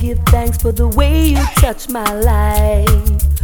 [0.00, 3.37] give thanks for the way you touch my life.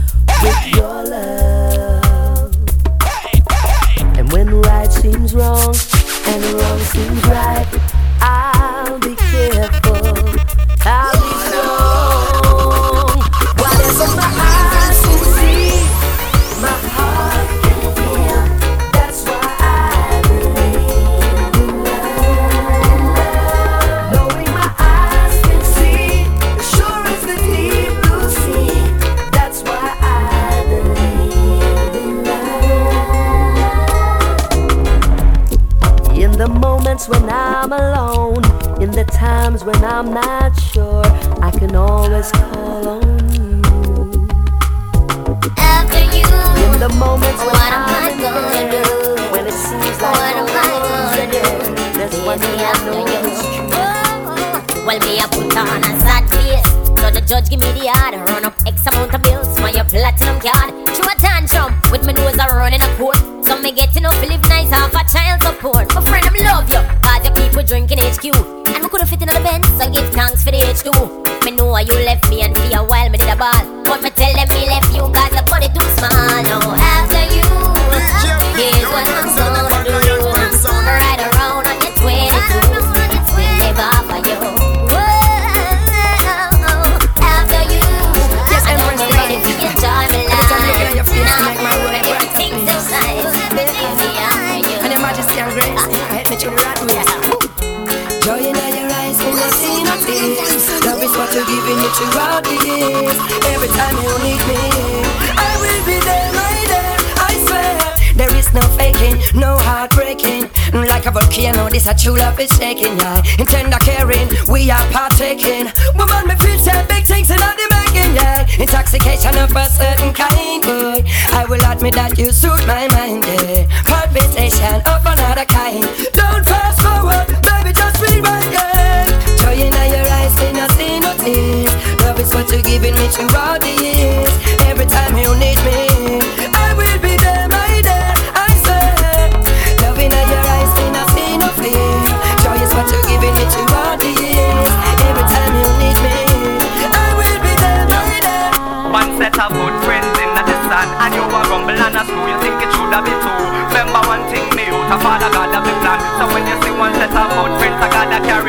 [153.75, 155.99] remember one thing me out a father God have a plan.
[156.23, 158.44] So when you see one set of footprints I gotta carry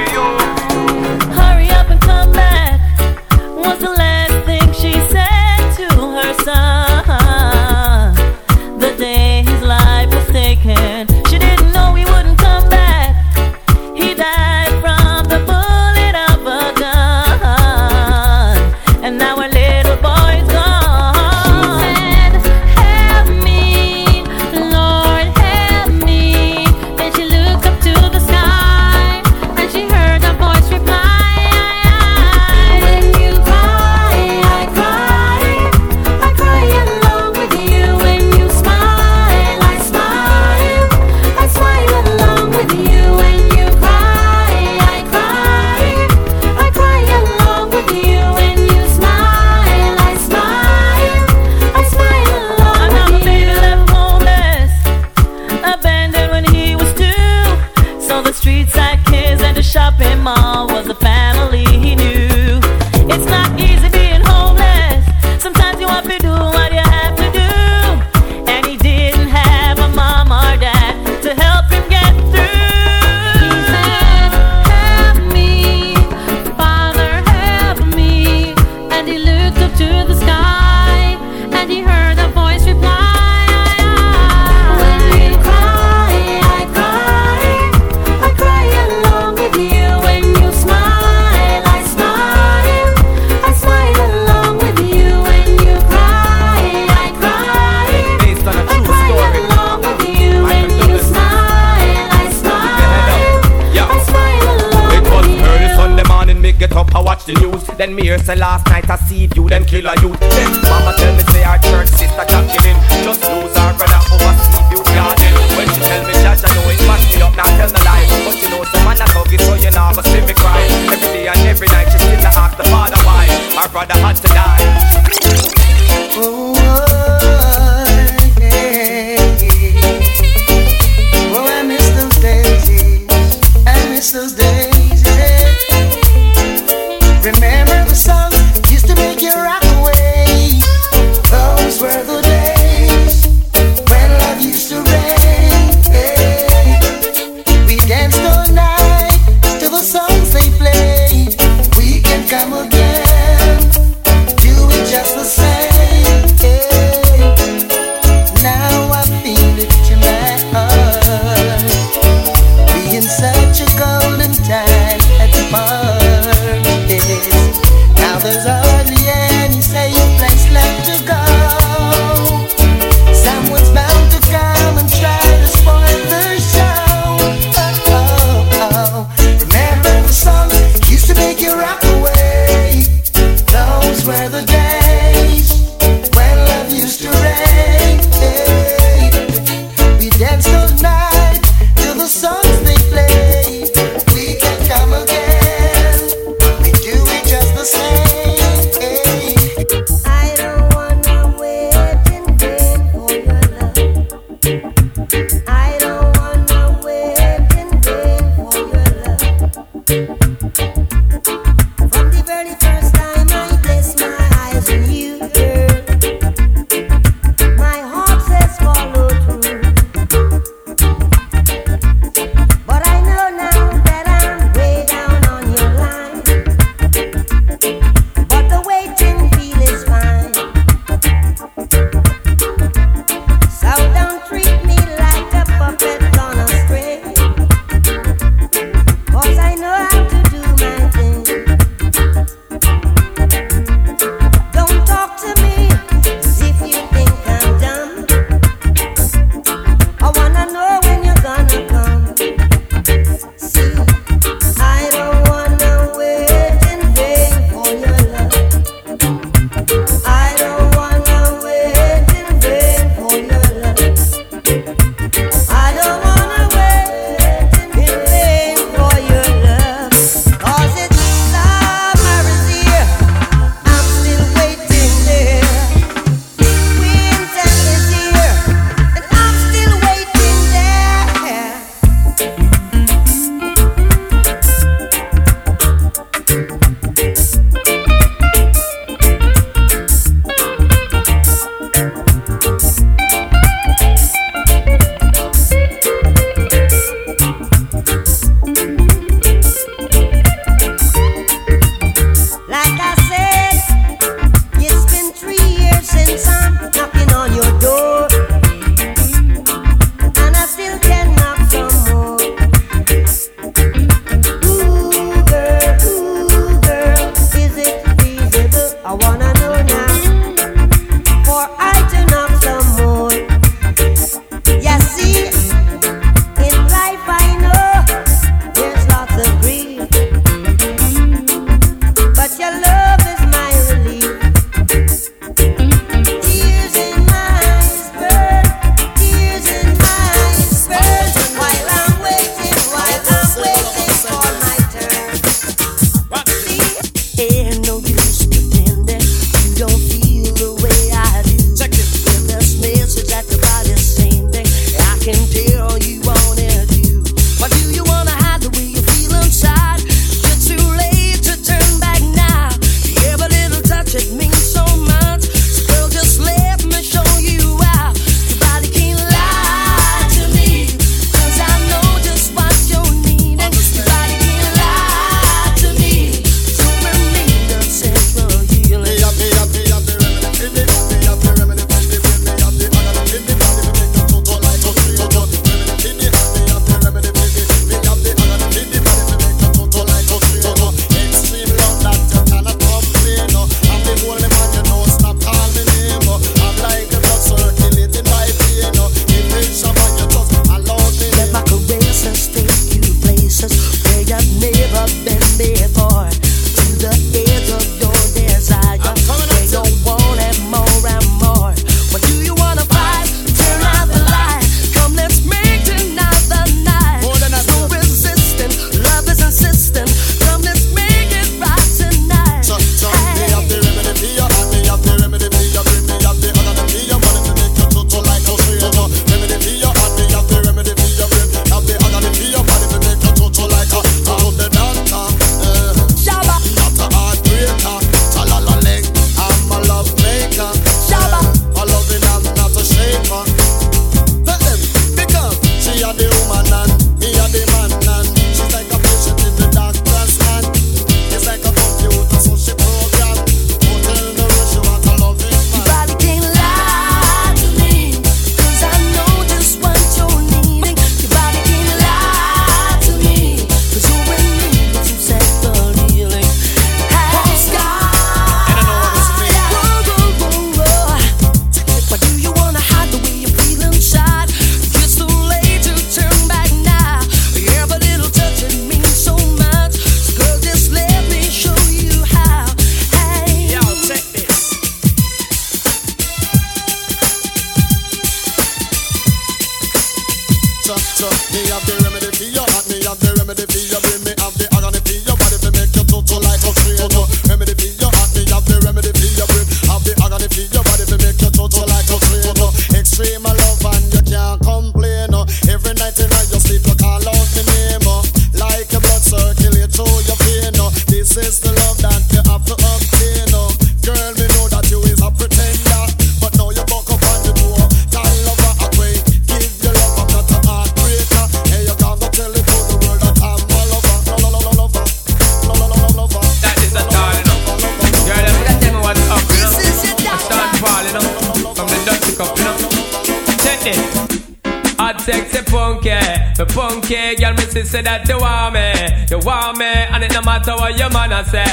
[536.69, 538.73] funky girl, me say that you want me,
[539.09, 541.45] you want me, and it no matter what your man a say,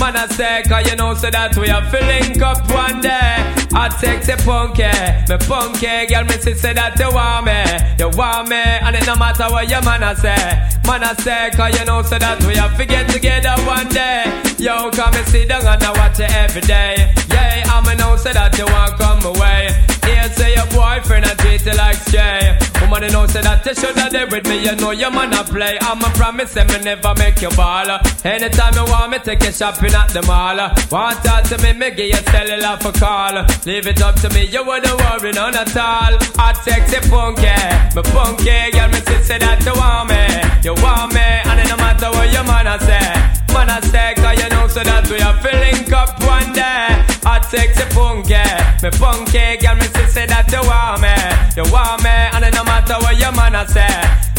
[0.00, 3.36] man a say, cause you know say that we are filling up one day.
[3.72, 4.88] Hot sexy funky,
[5.28, 7.60] me funky girl, me say that you want me,
[7.96, 10.36] you want me, and it no matter what your man a say,
[10.84, 14.24] man a say, cause you know say that we are to get together one day.
[14.58, 17.14] Yo, come and sit down and I watch it every day.
[17.30, 19.97] Yeah, I'ma know say that you want come away.
[20.08, 22.56] Here say your boyfriend a treat you like stray.
[22.80, 24.64] Woman, you know say that you shoulda there with me.
[24.64, 25.76] You know your man a play.
[25.80, 28.00] I'ma promise him me never make you ball.
[28.24, 30.56] Anytime you want me, take you shopping at the mall.
[30.88, 33.44] Want talk to me, me give you cellular for call.
[33.68, 36.16] Leave it up to me, you wouldn't worry none at all.
[36.40, 37.52] Hot sexy funky,
[37.92, 40.24] me funky girl, me say that you want me,
[40.64, 43.12] you want me, and no matter what your man a say.
[43.52, 47.07] Man a say, cause you know so that we are filling up one day.
[47.38, 48.34] Hot sexy funky,
[48.82, 51.14] me funky girl, me say say that you want me,
[51.54, 53.86] you want me, and it no matter what your man a say.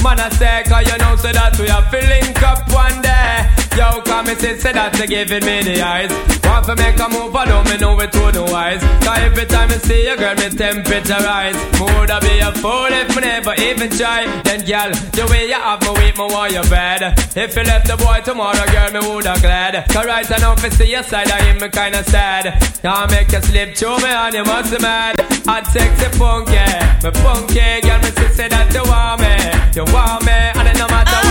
[0.04, 3.49] Man a say, cause you know so that we are filling up one day.
[3.78, 6.12] Yo, come me say, say that you giving me the eyes.
[6.44, 8.82] Want to make a move, I don't me know it to the wise.
[9.06, 11.56] Cause every time I see you, girl, me temperature rise.
[11.80, 14.26] Woulda be a fool if me never even try.
[14.44, 17.16] Then, girl, the way you have me weak, me want you bad.
[17.38, 19.86] If you left the boy tomorrow, girl, me woulda glad.
[19.88, 22.60] Cause right now, if I see your side, I am me kinda sad.
[22.84, 25.16] Now make you slip through me and you must be mad.
[25.46, 26.60] Hot sexy funky,
[27.04, 29.34] me funky, girl, me say that you want me,
[29.78, 31.29] you want me, and it no matter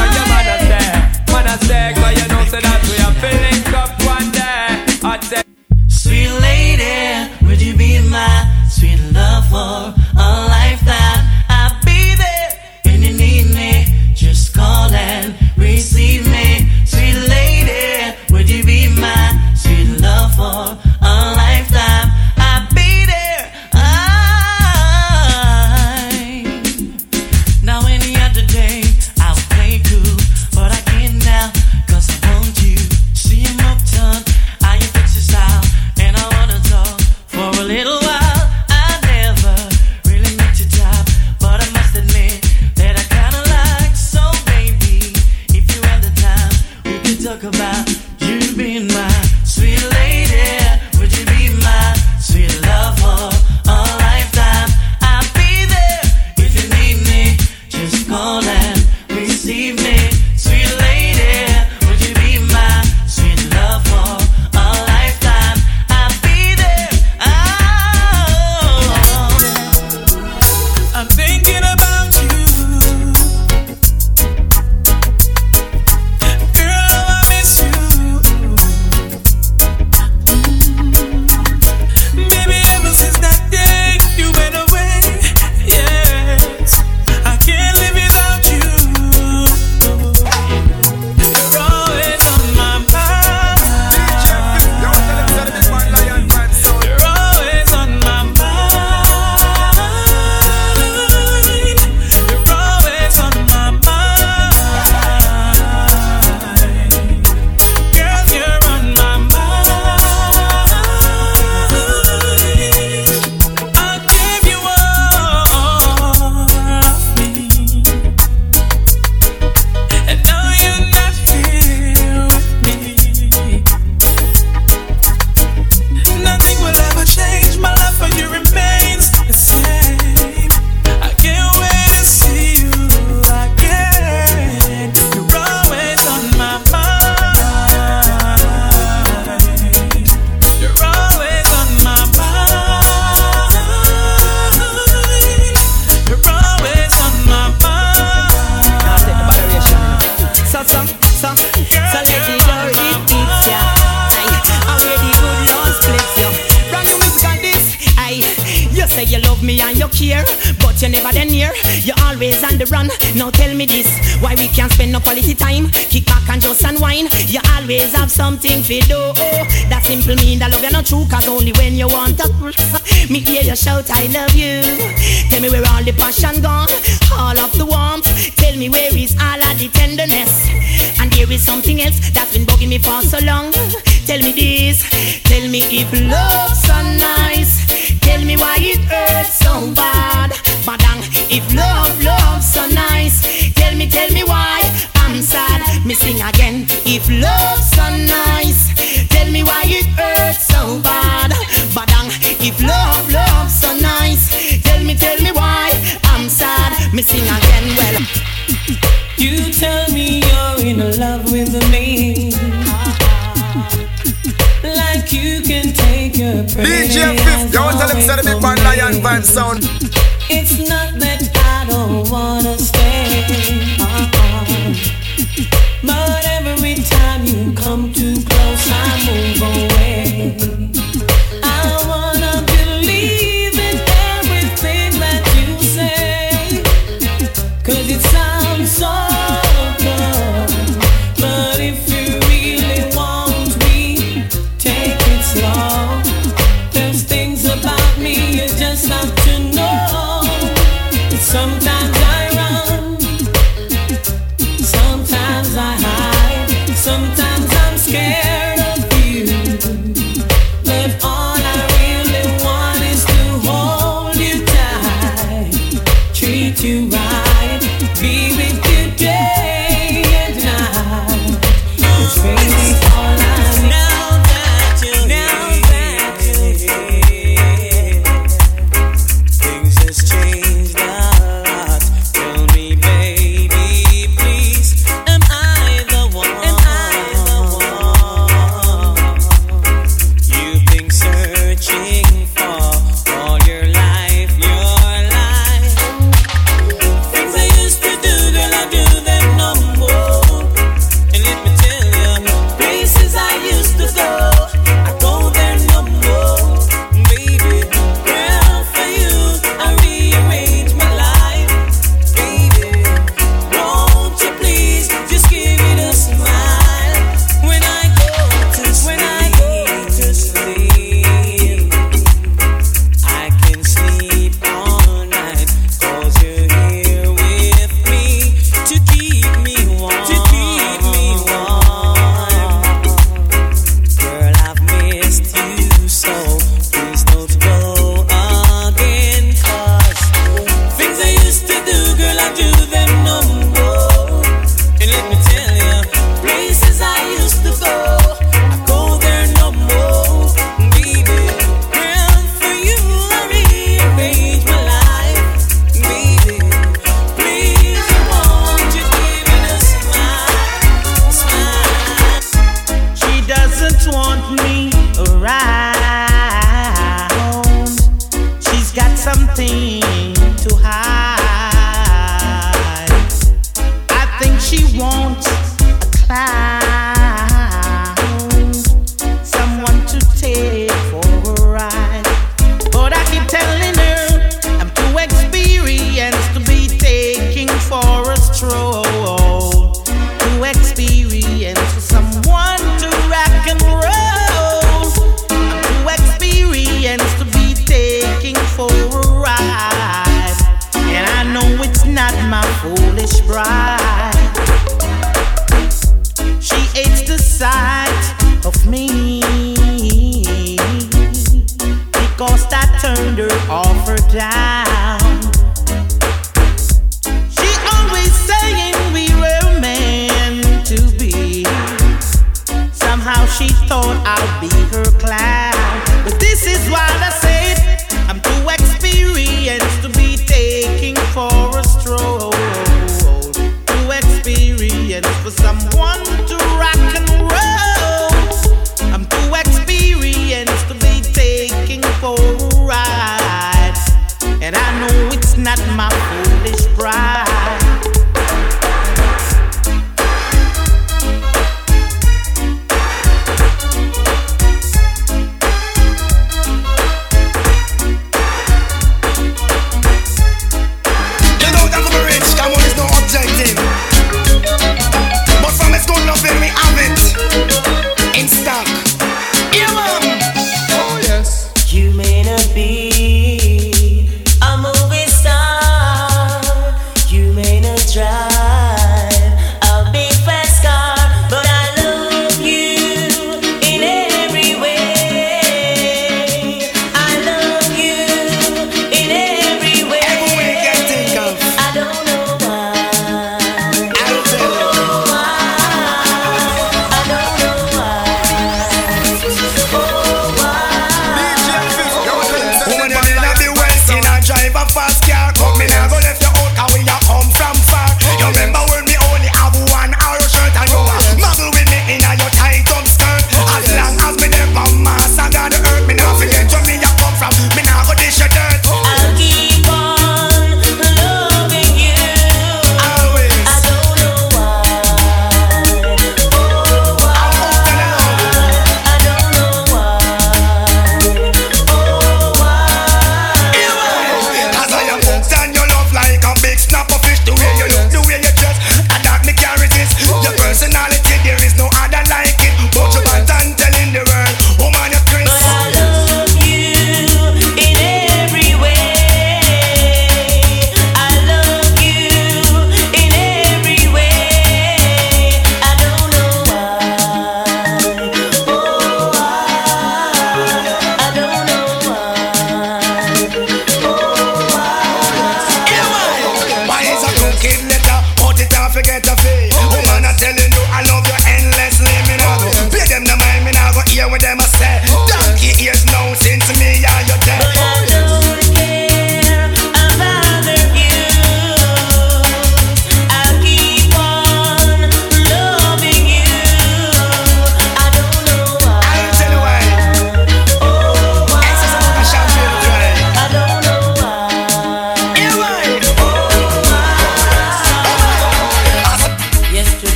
[5.88, 11.07] Sweet lady, would you be my sweet love for a lifetime?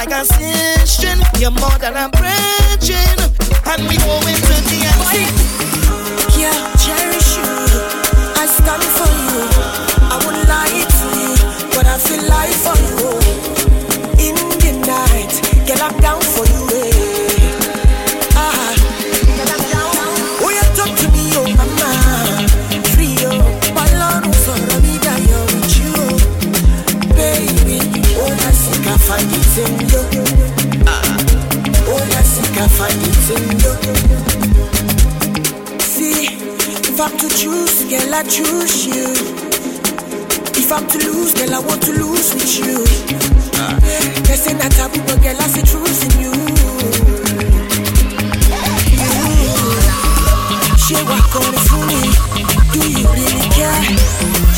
[0.00, 3.20] like a sister, You're more than a bridging,
[3.68, 5.36] and we going to the end.
[6.40, 7.52] Yeah, cherish you.
[8.40, 9.42] I stand for you.
[10.08, 11.34] I won't lie to you,
[11.74, 13.19] but I feel life for you.
[37.40, 39.08] choose, girl, I choose you.
[40.60, 42.84] If I'm to lose, girl, I want to lose with you.
[44.28, 46.34] They say that taboo, but girl, I see truth in you.
[48.92, 49.08] You,
[50.84, 52.00] she walk on the me.
[52.76, 53.88] Do you really care?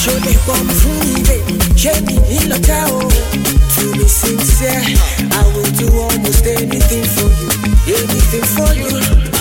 [0.02, 1.54] Show me one for me, baby.
[1.78, 2.90] Show me in the town.
[2.90, 3.06] Oh.
[3.78, 4.82] To be sincere,
[5.30, 7.50] I will do almost anything for you,
[7.94, 9.31] anything for you.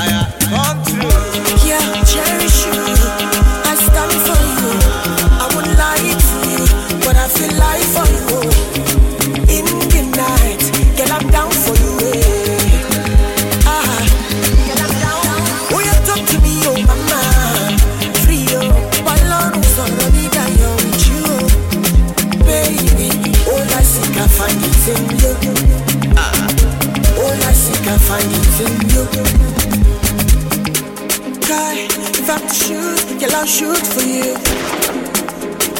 [33.42, 34.38] I'll shoot for you.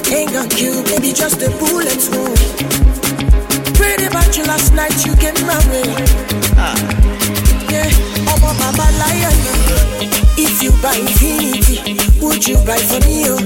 [0.10, 2.42] Ain't got kill, baby, just a bullet's wound.
[3.78, 5.94] Pretty about last night, you get married.
[6.58, 6.74] Ah.
[7.70, 7.86] Yeah,
[8.26, 9.38] I'm a baba lion.
[10.42, 13.30] If you buy infinity, would you buy for me?
[13.30, 13.38] Oh?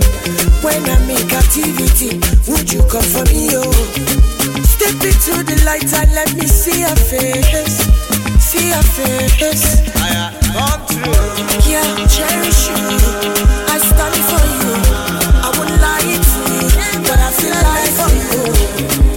[0.63, 2.16] When I'm in captivity,
[2.47, 3.51] would you come for me?
[3.51, 3.68] Oh?
[4.63, 8.14] Step into the light and let me see your face
[8.56, 9.84] fiancés.
[9.95, 11.12] I am true.
[11.70, 12.76] Yeah, cherish you.
[13.68, 14.74] I stand for you.
[15.43, 19.14] I wouldn't lie to you, but I feel like for you.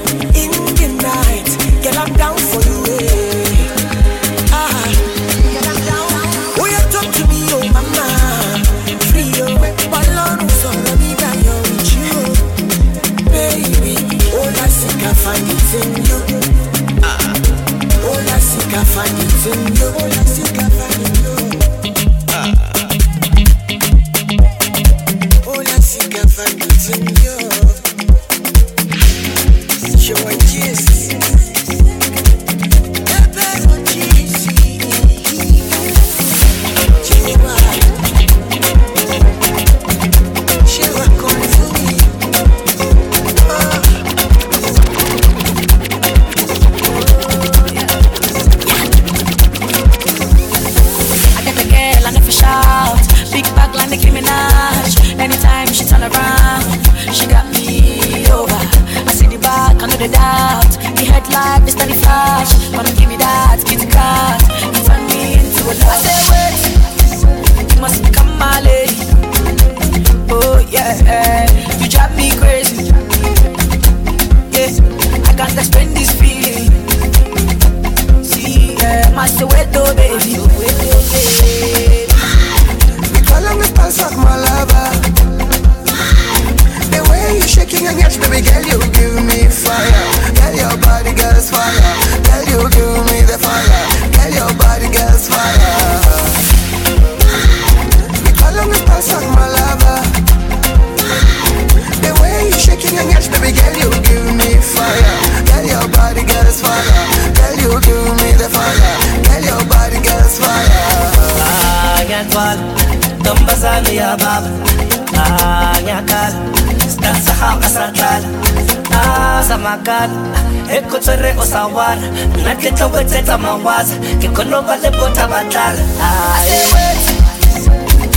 [122.61, 125.83] kitowetsetsa mawaza ngikhonova lebota badlala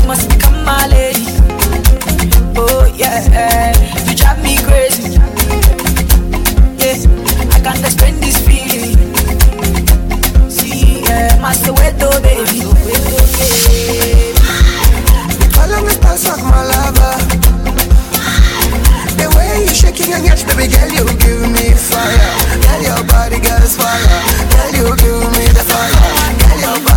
[0.07, 1.25] Must become my lady.
[2.57, 3.71] Oh yeah,
[4.07, 5.13] you drive me crazy.
[6.81, 6.97] Yeah,
[7.53, 8.97] I can't explain this feeling.
[10.49, 12.61] See, yeah, master wedo baby.
[15.53, 17.20] Follow me, pass like my lover
[19.81, 22.29] shaking and yes, baby girl, you give me fire.
[22.61, 24.21] Girl, your body girl is fire.
[24.53, 25.97] Girl, you give me the fire.
[26.37, 26.90] Girl, your body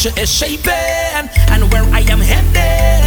[0.00, 2.99] future is shaping and where I am headed.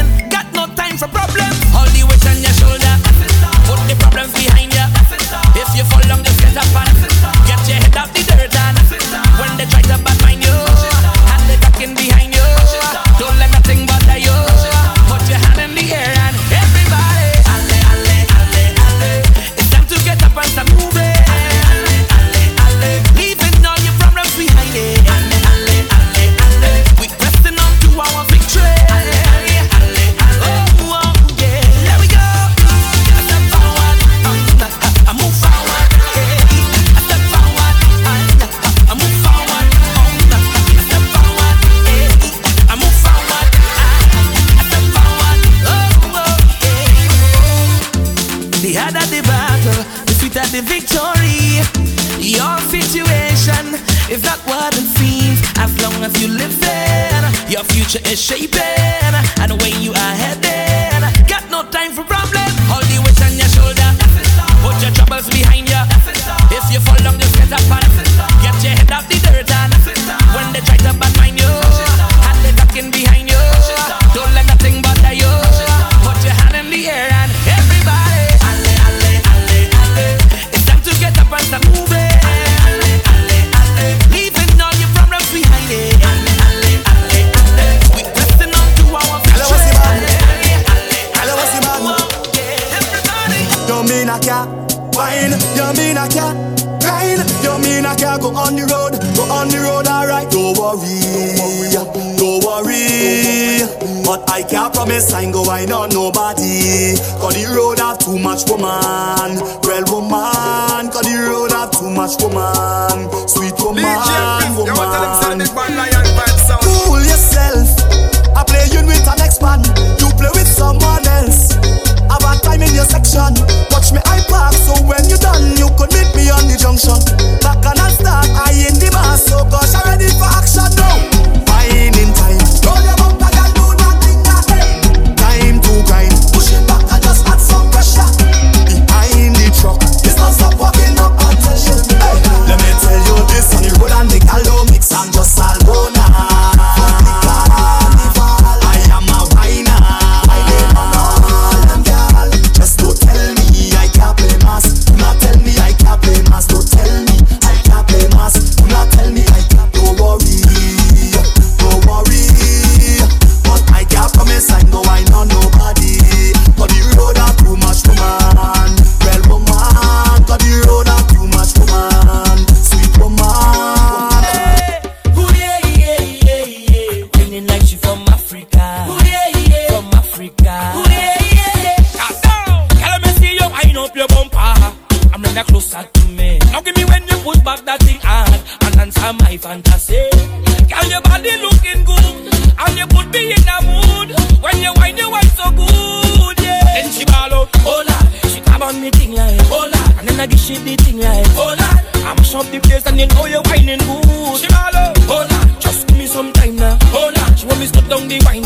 [208.07, 208.42] the wine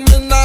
[0.00, 0.39] me now.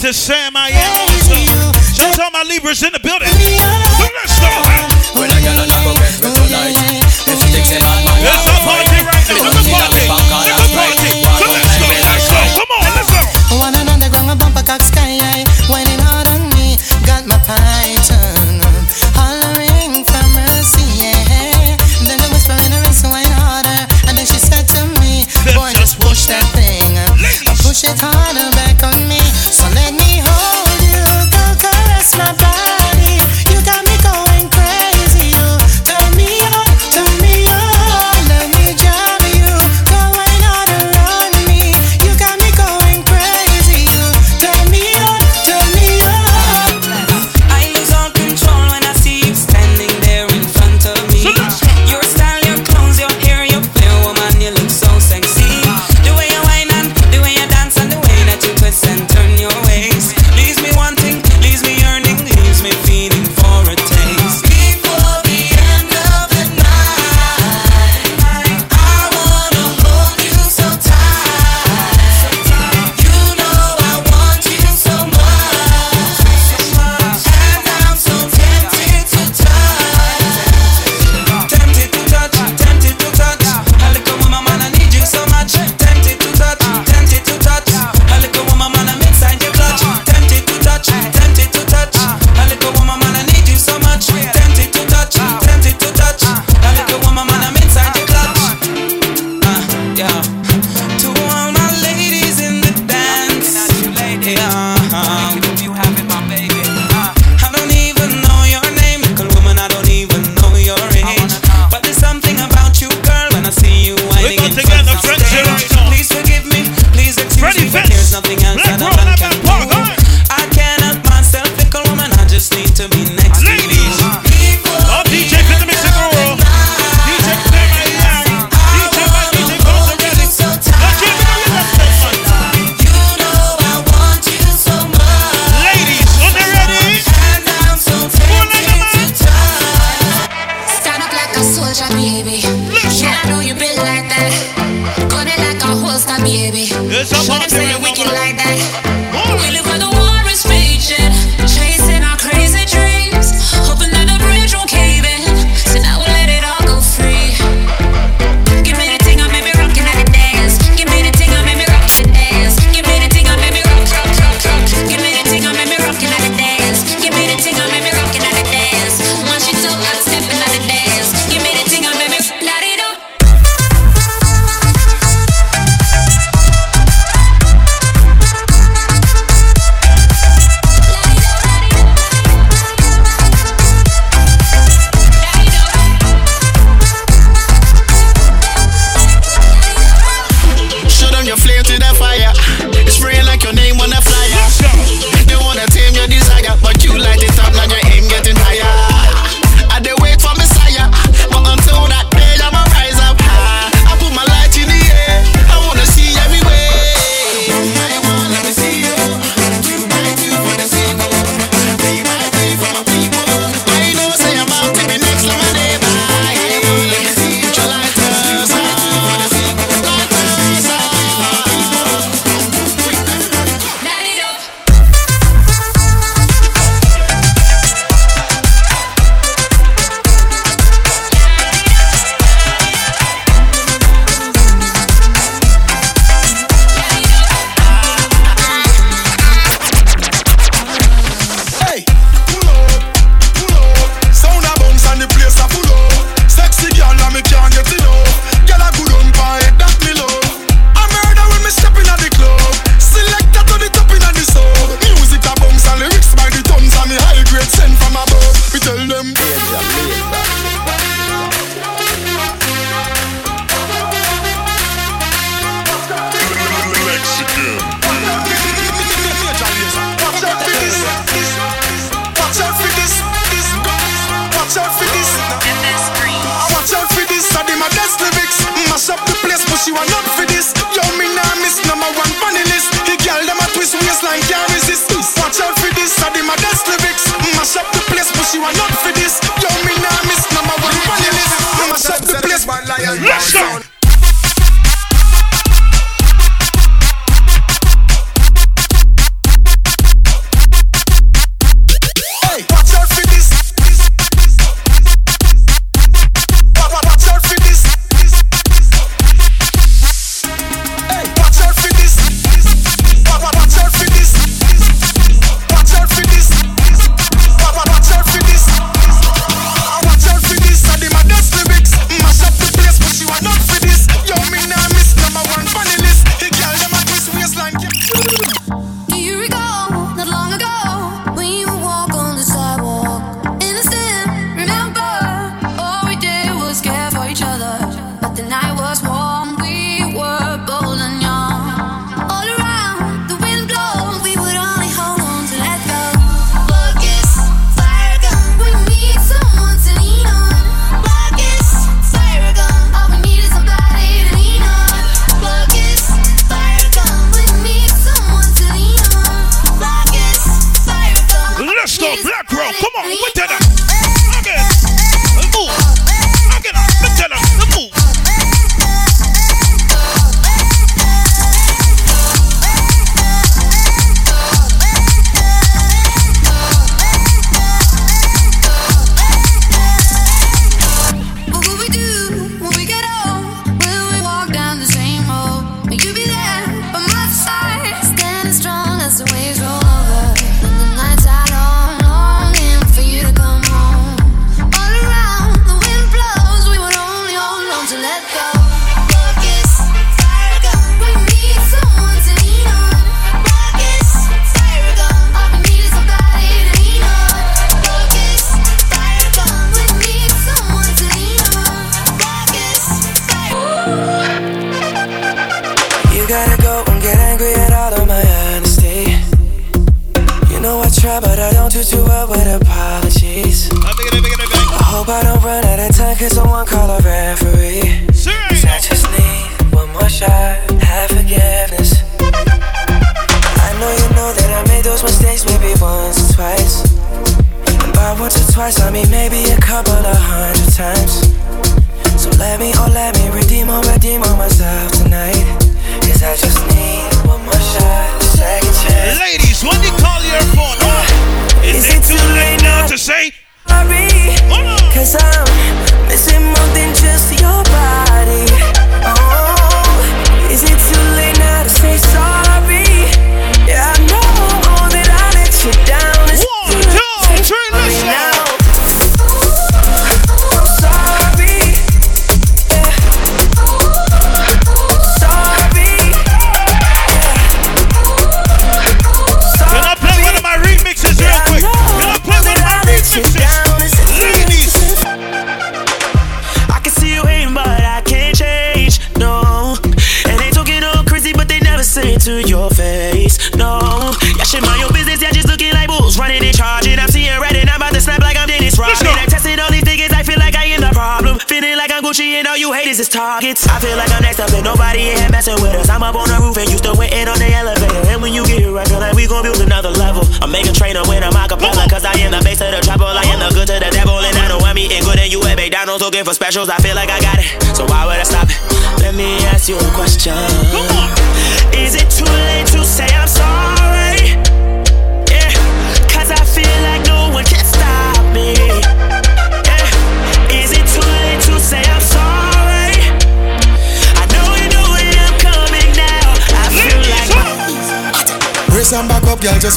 [0.00, 1.74] to Sam I am.
[1.94, 3.28] Shout out my Libras in the building.
[4.14, 4.40] Let's
[6.24, 6.99] go.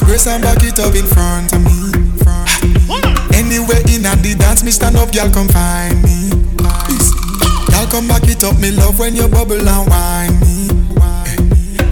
[0.00, 1.92] Just and back it up in front of me.
[3.30, 6.30] Anywhere in and the dance, me stand up, girl, come find me.
[7.70, 10.66] Girl, come back it up, me love when you bubble and whine me.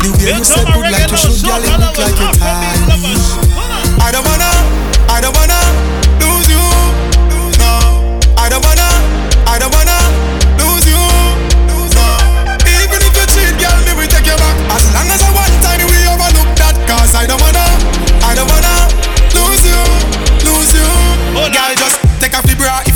[0.03, 3.15] The way you say good like you should, girl, it look like you tie me.
[4.03, 4.51] I don't wanna,
[5.07, 5.63] I don't wanna
[6.19, 6.65] lose you.
[7.61, 8.91] No, I don't wanna,
[9.47, 10.22] I don't wanna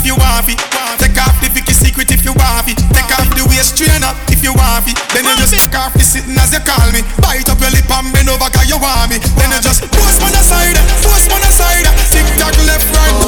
[0.06, 0.58] if you want it.
[1.02, 2.78] Take off the Vicky secret if you want it.
[2.94, 4.94] Take off the waist trainer if you want it.
[5.10, 7.02] Then you just take off the sitting as you call me.
[7.18, 9.18] Bite up your lip and bend over cause you want me.
[9.34, 11.90] Then you just post on the side, post on the side.
[12.14, 13.18] Tick tock left right.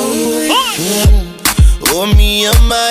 [1.90, 2.87] Oh me, oh my,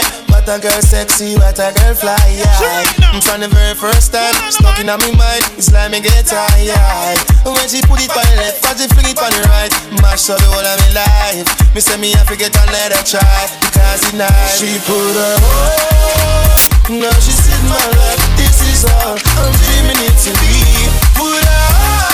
[0.48, 2.88] what a girl sexy, what a girl fly, yeah.
[3.12, 7.20] Mm, from the very first time, stuck in my mind, it's like me get tired.
[7.44, 9.68] When she put it on the left, and she fling it on the right,
[10.00, 11.52] mash up the whole of me life.
[11.76, 14.56] Me say me I forget and let her try, because it nice.
[14.56, 20.16] She put her whole, now she said my life, this is all I'm dreaming it
[20.16, 20.64] to be.
[21.12, 21.68] Put her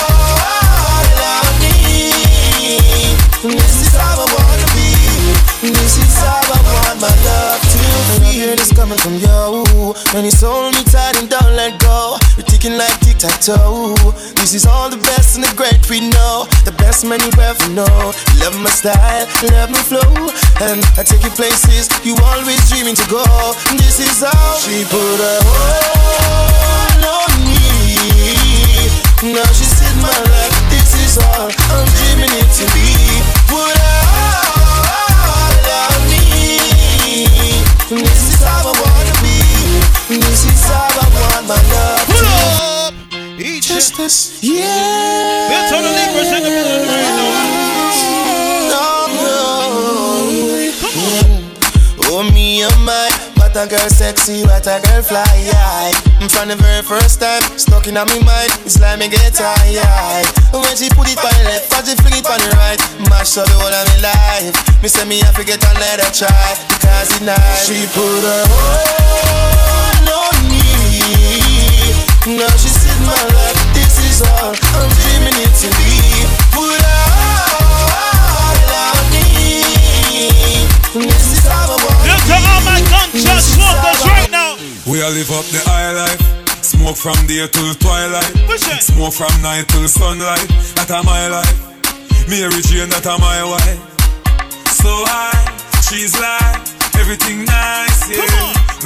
[0.09, 2.97] all on me,
[3.45, 4.89] this is how I wanna be.
[5.63, 8.33] This is how I want my love to be.
[8.33, 9.93] Hear coming from you.
[10.23, 12.17] You hold me tight and don't let go.
[12.37, 13.95] We're ticking like tic tac toe.
[14.35, 16.47] This is all the best and the great we know.
[16.65, 18.13] The best man you ever know.
[18.39, 20.31] Love my style, love my flow.
[20.63, 23.23] And I take you places you always dreaming to go.
[23.75, 27.63] This is how she put her hold on me.
[29.33, 30.55] Now she said my life.
[30.71, 33.12] This is all I'm dreaming it to be.
[41.43, 42.93] I want my love Pull up.
[43.39, 45.67] Each Justice, yeah.
[45.69, 47.19] Totally present the building right
[48.71, 49.09] oh,
[52.11, 55.91] oh me, oh my, what a girl sexy, what a girl fly, yeah.
[56.29, 60.27] From the very first time, stuck in my mind, it's like me get tired.
[60.53, 62.79] When she put it on the left, and she fling it on the right,
[63.09, 64.55] mash up the whole of me life.
[64.81, 67.67] Me say me I forget and let her try, because it nice.
[67.67, 70.42] She put her me.
[72.23, 75.91] Now she said my life, this is all I'm dreaming it to be.
[76.55, 80.63] Put her all on me.
[81.03, 84.55] This is how I want Look to all my conscious smokers right now.
[84.87, 86.63] We all live up the high life.
[86.63, 88.31] Smoke from day till twilight.
[88.79, 90.47] Smoke from night till sunlight.
[90.79, 91.59] That a my life.
[92.31, 93.83] Mary Jane, that a my wife.
[94.71, 95.43] So high,
[95.83, 96.63] she's like
[96.95, 98.23] everything nice, yeah.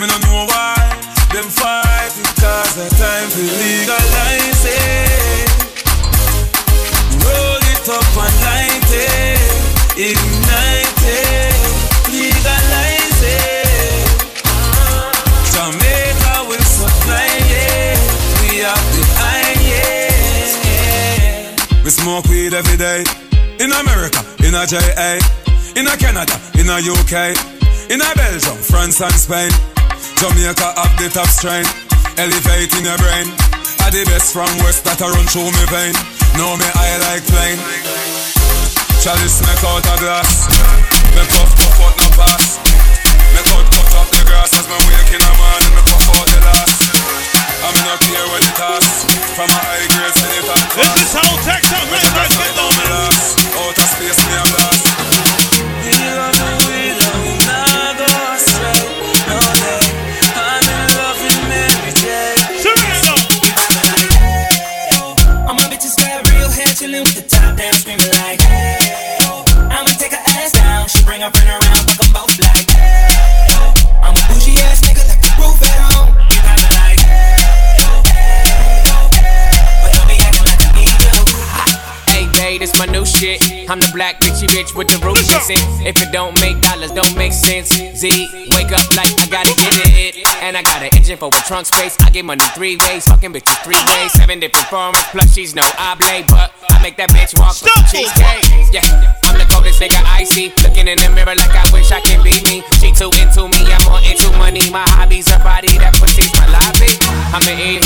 [0.01, 1.06] Me no know why
[1.37, 5.45] them fight because the time to legalize it.
[7.21, 9.37] Roll it up and light it,
[9.93, 11.61] ignite it,
[12.09, 14.09] legalize it.
[15.53, 18.01] Jamaica will supply it.
[18.41, 19.05] We have the
[19.69, 20.73] yeah.
[21.83, 23.03] We smoke weed every day.
[23.59, 25.19] In America, in a JA,
[25.75, 27.37] in a Canada, in a UK,
[27.91, 29.76] in a Belgium, France and Spain.
[30.17, 31.61] Jamaica have the top strain,
[32.17, 33.29] elevating your brain.
[33.85, 35.93] I the best from West that I run through me vein.
[36.33, 37.61] Know me I like plain.
[38.97, 40.49] Chalice make out a glass.
[41.13, 42.57] Me puff puff out no pass.
[43.29, 45.71] Me cut cut up the grass as me wake in the morning.
[45.77, 46.81] Me puff out the last.
[47.61, 49.05] I'm not care what it costs.
[49.37, 50.97] From a high grade to the top class.
[50.97, 53.37] This is how Texas Me take a flight down me last.
[53.53, 56.36] Out of space me a blast.
[71.17, 73.07] Bring her friend around, fuck 'em both like, hey,
[73.57, 73.73] oh.
[74.03, 76.13] I'm a bougie ass nigga, like the roof at home.
[76.29, 77.35] You me like, hey,
[77.89, 79.49] oh, hey, oh, hey.
[79.81, 80.93] But don't be acting like you need
[82.13, 83.41] Hey, babe, this my new shit.
[83.69, 85.59] I'm the black bitchy bitch with the roots missing.
[85.81, 87.73] If it don't make dollars, don't make sense.
[87.73, 88.05] Z,
[88.53, 90.21] wake up like I gotta get it.
[90.45, 91.97] And I got an engine for a trunk space.
[92.05, 94.13] I get money three ways, fucking bitches three ways.
[94.13, 96.27] Seven different forms, plus she's no oblate.
[96.29, 98.45] But I make that bitch walk for cheesecake.
[98.69, 98.85] Yeah,
[99.25, 100.53] I'm the coldest nigga icy.
[100.61, 102.61] Looking in the mirror like I wish I can be me.
[102.77, 104.69] She too into me, I'm more into money.
[104.69, 106.93] My hobbies are body, that pussy's my lobby.
[107.33, 107.81] I'm an 80,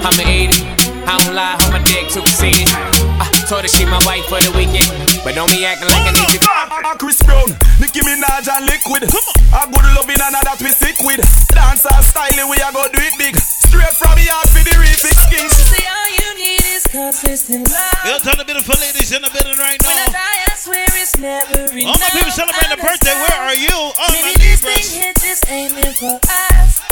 [0.00, 0.89] I'm an 80.
[1.10, 2.70] I don't lie, I'm a dick superseded.
[3.18, 4.86] I told her she my wife for the weekend,
[5.26, 6.40] but don't be acting like I need you.
[6.46, 7.50] Ah, Chris Brown,
[7.82, 9.10] Nicki Minaj and Liquid.
[9.10, 11.18] A good loving and a that we sick with.
[11.50, 13.34] Dance and style, we a go do it big.
[13.66, 15.50] Straight from the heart for the remix kings.
[15.50, 18.06] See all you need is consistent love.
[18.06, 20.14] Yo, tell the beautiful ladies in the building right When I now.
[20.14, 21.90] die, I swear it's never enough.
[21.90, 23.18] All my people celebrating the birthday.
[23.18, 23.74] Where are you?
[23.74, 24.86] All my Maybe this neighbors.
[24.86, 26.86] thing hit this aiming for us.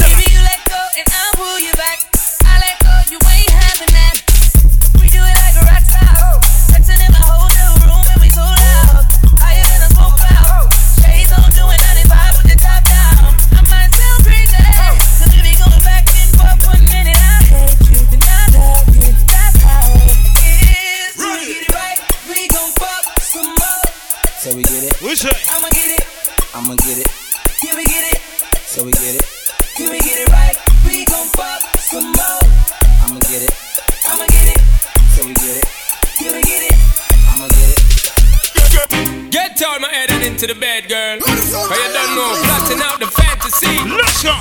[0.00, 2.11] Maybe you let go and I'll pull you back.
[3.12, 4.16] I let go, you ain't having that.
[4.96, 5.84] We do it like a rock.
[6.72, 7.44] Dancing in my whole
[7.84, 9.04] room and we so loud.
[9.36, 10.72] Higher than a smoke cloud.
[10.96, 11.76] Shades on doing
[12.08, 13.36] 95 with the top down.
[13.52, 14.56] I might sound crazy.
[15.28, 17.12] We be going back and forth one minute.
[17.12, 19.12] I hate you, then I love you.
[19.28, 20.16] That's how it
[20.72, 21.12] is.
[21.20, 21.98] We get it right,
[22.32, 23.84] we gon' fuck some more.
[24.40, 24.96] So we get it.
[25.04, 25.36] Which way?
[25.52, 26.04] I'ma get it,
[26.56, 27.08] I'ma get it.
[27.60, 28.20] yeah, we get it.
[28.64, 29.24] So we get it.
[29.76, 30.56] Can we get it right?
[30.88, 32.41] We gon' fuck some more.
[33.12, 33.52] I'ma get it.
[34.08, 34.60] I'ma get it.
[35.12, 35.68] So we get it.
[36.16, 36.76] Can we get it?
[37.28, 39.30] I'ma get it.
[39.30, 41.20] Get down my head and into the bed, girl.
[41.20, 43.68] Cause you don't know, plotting out the fantasy.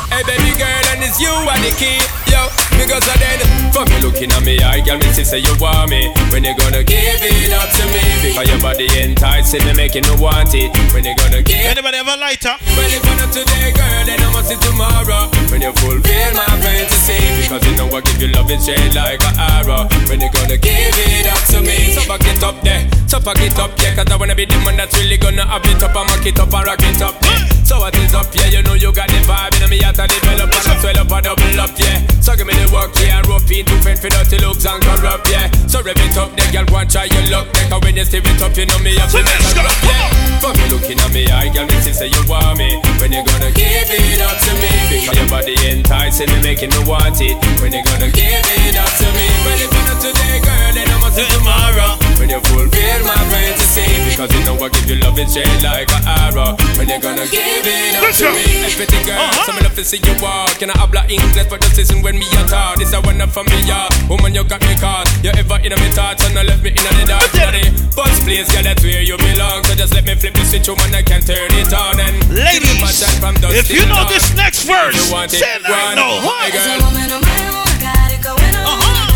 [0.07, 1.99] Hey, baby girl, and it's you are the key.
[2.31, 2.47] Yo,
[2.89, 3.39] I then,
[3.69, 6.09] for me looking at me, I girl, me see say you want me.
[6.33, 8.01] When you gonna give it up to me?
[8.25, 10.73] Because your body enticing me, making me want it.
[10.93, 12.57] When you gonna give Anybody have a lighter?
[12.73, 15.29] Well, if not today, girl, then I must see tomorrow.
[15.53, 19.21] When you fulfill my fantasy, because you know I give you love and straight like
[19.21, 19.85] an arrow.
[20.09, 21.93] When you gonna give it up to me?
[21.93, 23.93] So back it up there, so back it up, yeah.
[23.93, 26.39] Cause I wanna be the man that's really gonna have it up and mock it
[26.39, 27.45] up and rock it up, yeah.
[27.61, 28.47] So what is up, yeah?
[28.47, 31.11] You know you got the vibe, and me out to develop and I swell up
[31.11, 31.99] and double up, yeah.
[32.19, 35.29] So give me the work, yeah, and rope in to for dirty looks and corrupt,
[35.29, 35.51] yeah.
[35.67, 37.69] So rev it up, the girl, go and try your luck, yeah.
[37.69, 40.39] Cause when you steer it up, you know me have to make a drop, yeah.
[40.39, 42.79] For me looking at me, I girl, me see say you want me.
[42.97, 44.71] When you gonna give it up to me?
[44.89, 47.37] Because your body enticing me, making me want it.
[47.61, 49.27] When you gonna give it up to me?
[49.45, 52.10] Well, if not today, girl, then I must see tomorrow.
[52.21, 53.81] When you fulfill my fantasy,
[54.13, 56.53] because you know I give you love and straight like an arrow.
[56.77, 58.45] When you're gonna give it up to me?
[58.61, 60.61] Everything, girl, so me love to see you walk.
[60.61, 62.77] And I habla English for just listen when me a talk.
[62.77, 63.89] This a one up for me, yeah.
[64.05, 65.09] Woman, you got me caught.
[65.25, 67.25] You ever in my thoughts and I left me in the dark.
[67.33, 69.65] Body, first place, girl, that's where you belong.
[69.65, 71.97] So just let me flip the switch, woman, I can turn it on.
[71.99, 73.01] And Ladies,
[73.49, 75.95] if you know this next verse, you want it, say it like run.
[75.97, 76.45] no, huh?
[76.45, 76.85] Hey, As a girl.
[76.85, 78.77] woman on my own, I got it going on.
[78.77, 79.10] Uh-huh.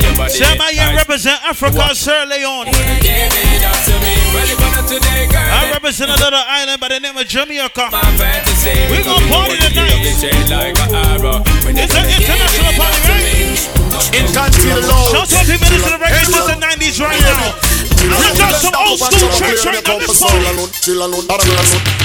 [0.00, 0.08] To me?
[0.08, 2.66] Your body Shema, you represent Africa, Sierra Leone.
[2.66, 4.14] Give it up to me.
[4.34, 7.88] Well, if not today, girl, I represent a little island by the name of Jamaica.
[7.88, 9.96] We Because gon' you party I give you tonight.
[9.96, 11.38] love and straight like an arrow.
[11.64, 13.24] When you It's an international party, up to right?
[13.24, 13.56] me?
[14.16, 17.54] Shout out to people in the reggae since the 90s right now.
[18.06, 19.98] Reach out some old school tracks right now.
[19.98, 21.48] This party.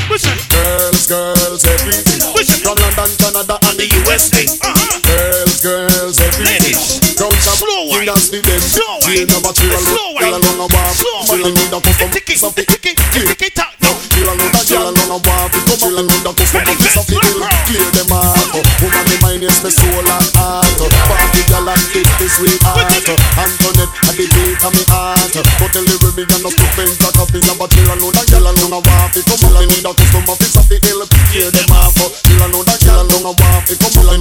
[0.09, 0.37] Listen.
[0.49, 2.19] Girls, girls, everything.
[2.61, 4.43] From London, Canada, and the USA.
[4.61, 4.99] Uh-huh.
[5.07, 6.75] Girls, girls, everything.
[6.75, 8.05] Crowd up, Slow you wine.
[8.09, 8.59] dance with them.
[8.61, 9.29] Slow Feel wine.
[9.29, 9.85] never chill alone.
[9.85, 10.41] Slow Girl wine.
[10.41, 10.93] alone a walk.
[10.95, 11.53] Slow Chill wine.
[11.53, 12.09] alone a custom.
[12.41, 13.27] Something ticky, clear.
[13.35, 13.91] ticky, tock, no.
[14.13, 15.51] Chill alone a alone a walk.
[15.51, 16.61] Come alone a custom.
[16.61, 17.89] Ready, Something fist, clear.
[17.93, 18.53] them out.
[18.81, 20.65] Woman, the mind is my soul and heart.
[21.09, 22.89] Party girl and kick the sweetheart.
[23.37, 25.33] Antoinette at the beat of me heart.
[25.35, 28.73] But the lyric me and cock up in a but chill alone a girl alone
[28.73, 29.13] a walk.
[29.13, 31.01] Come alone need a custom office of the hill.
[31.29, 31.93] Clear them off.
[32.25, 33.65] Chill alone a girl alone a walk.
[33.69, 34.20] Come alone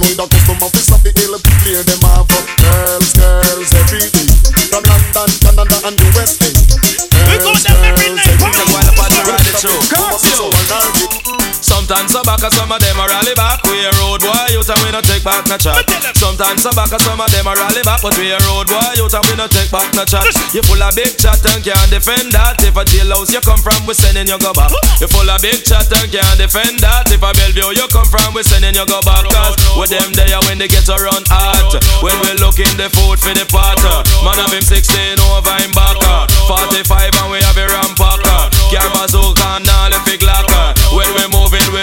[12.21, 13.65] Some back, some of them are rally back.
[13.65, 15.89] We a road boy, you and we no take back no chat.
[16.13, 19.09] Sometimes some back, some of them are rally back, but we a road boy, you
[19.09, 20.29] and we no take back no chat.
[20.53, 22.61] You full of big chat and can't defend that.
[22.61, 24.69] If a jailhouse you come from, we sending you go back.
[25.01, 27.09] You full of big chat and can't defend that.
[27.09, 29.25] If a Bellevue you come from, we sending you go back.
[29.25, 31.73] Cause with them there when they get around hot.
[32.05, 33.81] When we looking the food for the pot.
[34.21, 35.97] Man have him 16 over him back.
[36.45, 36.85] 45
[37.17, 38.53] and we have a rampacker.
[38.69, 40.77] Car bazooka and all the big locker.
[40.93, 41.81] When we move it, we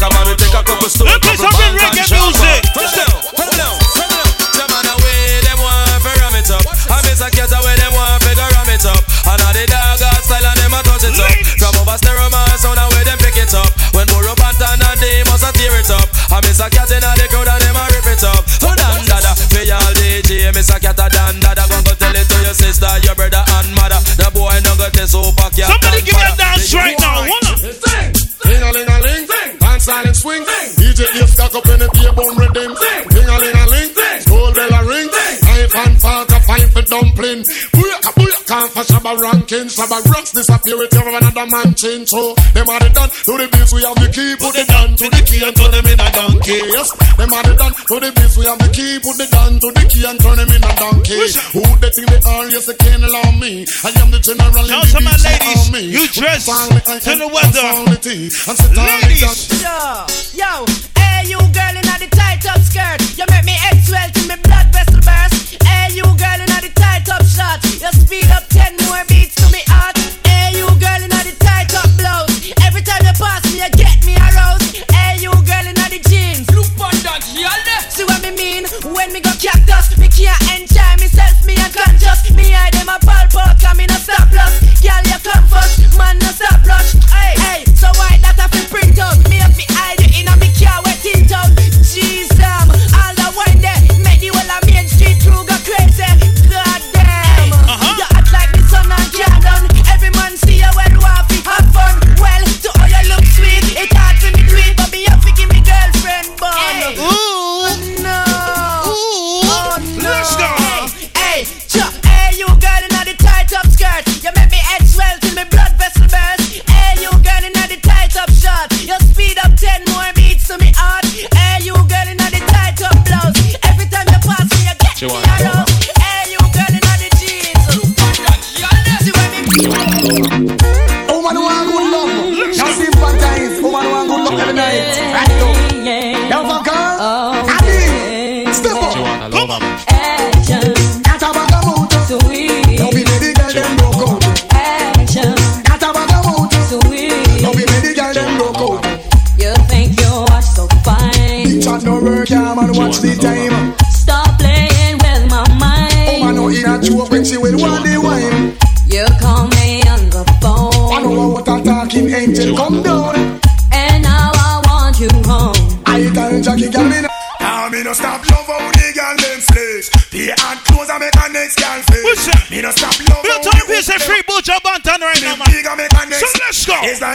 [0.00, 2.60] come I'm gonna take a couple stone Let me some reggae music.
[6.90, 8.98] I miss a cat away, them want to ram it up.
[9.30, 11.30] And all the dog art style and them a touch it up.
[11.62, 13.70] From over stereo now away, them pick it up.
[13.94, 16.08] When Moro Pantan and they must a tear it up.
[16.34, 18.42] I miss a cat in all the crowd and them a rip it up.
[18.58, 22.16] So dan dada, for all DJ Miss a cat a dan dada, gon' go tell
[22.16, 24.02] it to your sister, your brother and mother.
[24.18, 26.39] The boy no got this super cat Somebody give me a
[30.00, 30.42] violent swing.
[30.78, 32.72] DJ Ace cock up in the table redeem.
[33.12, 35.08] Ding a ling a ling, school bell a ring.
[35.44, 37.44] Knife and fork a fine for dumpling.
[38.50, 42.10] Can't for shabba ranking, shabba rocks disappear with you another man change.
[42.10, 44.98] So them are the done to the beast, we have the key, put it down
[44.98, 46.58] to the key and turn them in a donkey.
[46.66, 49.62] Yes, them are the done to the beast, we have the key, put it down
[49.62, 51.30] to the key and turn them in a donkey.
[51.54, 52.50] Who they think they are?
[52.50, 53.70] Yes, they can't allow me.
[53.86, 57.70] I am the general in the my ladies, you dress to the weather.
[57.86, 58.34] Ladies,
[59.62, 59.78] yo,
[60.34, 60.66] yo,
[60.98, 62.09] hey, you girl in the
[62.40, 63.00] tight skirt.
[63.18, 65.60] You make me head swell till me blood vessel burst.
[65.62, 67.60] Hey, you girl in the tight up shot.
[67.64, 69.96] You speed up ten more beats to me heart.
[70.24, 72.32] Hey, you girl in the tight up blouse.
[72.64, 74.80] Every time you pass me, you get me aroused.
[74.90, 76.48] Hey, you girl in the jeans.
[76.56, 77.52] Look on that yell.
[77.92, 78.64] See what me mean
[78.96, 79.96] when me go cactus.
[80.00, 82.32] Me can't enjoy myself, me a conscious.
[82.32, 84.56] Me I them a ball park, I me no stop loss.
[84.80, 85.44] Girl, you come
[86.00, 86.96] man no stop rush.
[87.12, 89.18] Hey, hey, so why not I fi print out?
[89.28, 89.99] Me a fi hide.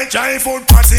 [0.09, 0.97] Giant food party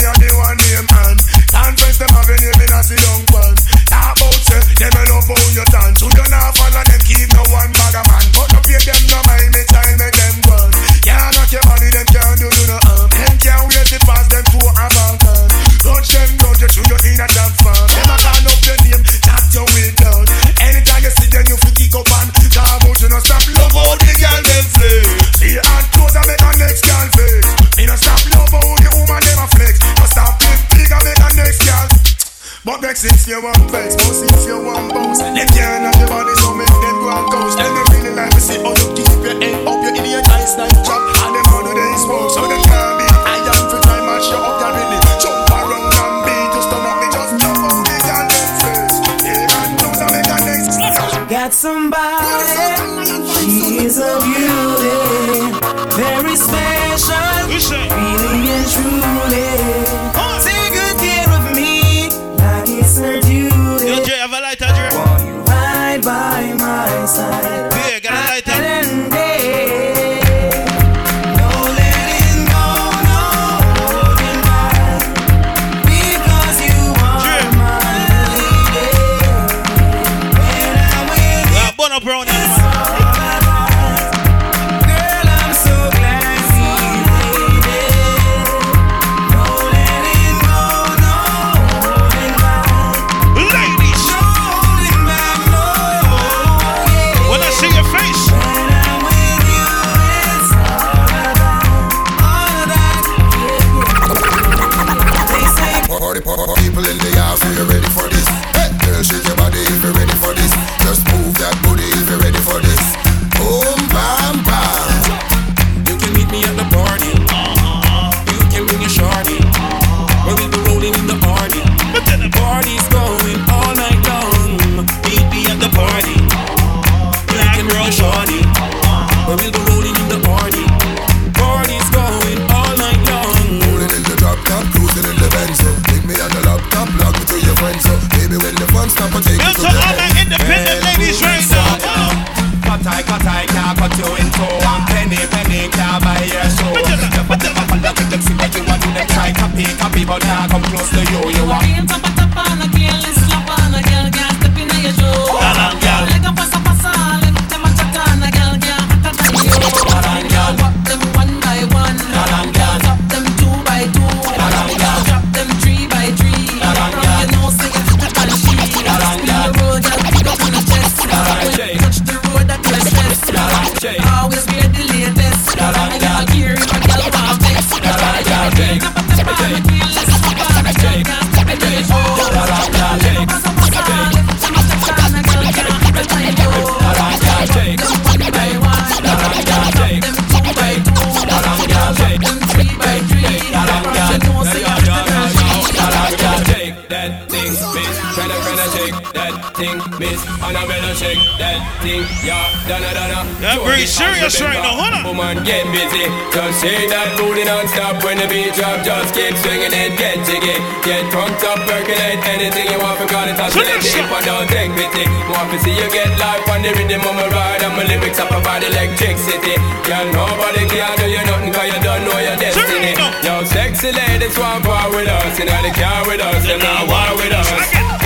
[205.97, 206.37] empty.
[206.37, 208.85] Just shake that booty non-stop when the beat drop.
[208.85, 210.57] Just keep swinging it, get jiggy.
[210.85, 213.01] Get pumped up, percolate anything you want.
[213.01, 215.05] Forgot it, I'll take but don't take pity.
[215.33, 217.63] Want to see you get life on the rhythm of my ride.
[217.63, 219.57] And my lyrics up about electricity.
[219.85, 222.93] Girl, nobody can do you nothing cause you don't know your destiny.
[223.25, 225.39] Yo, sexy ladies want power with us.
[225.39, 227.49] You know they care with us, them not war with us.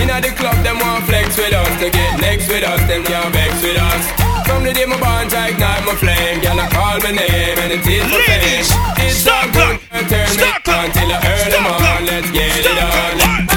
[0.00, 1.70] Inna the club, them want flex with us.
[1.80, 4.19] To get next with us, them can't vex with us.
[4.50, 6.40] From the day my bond I ignite my flame.
[6.42, 8.66] Girl, I call my name and it is my fame.
[9.06, 9.78] It's a good
[10.10, 13.49] turn me until I earn them on Let's get it on.